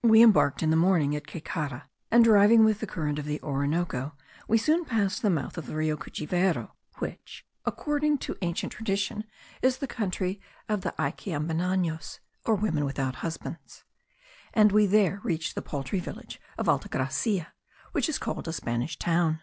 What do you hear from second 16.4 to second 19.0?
of Alta Gracia, which is called a Spanish